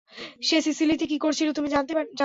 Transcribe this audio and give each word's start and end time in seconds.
সে 0.41 0.57
সিসিলিতে 0.61 1.05
কী 1.07 1.17
করছিল 1.17 1.47
তুমি 1.51 1.69
জানতে 1.69 1.91
না? 1.93 2.01